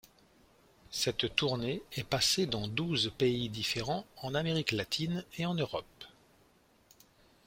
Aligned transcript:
Cette 0.89 1.35
tournée 1.35 1.83
est 1.91 2.03
passée 2.03 2.47
dans 2.47 2.67
douze 2.67 3.13
pays 3.19 3.49
différents 3.49 4.03
en 4.23 4.33
Amérique 4.33 4.71
latine 4.71 5.23
et 5.37 5.45
en 5.45 5.53
Europe. 5.53 5.85